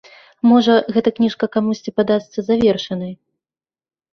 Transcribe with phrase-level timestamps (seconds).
[0.51, 3.13] Можа, гэта кніжка камусьці падасца завершанай.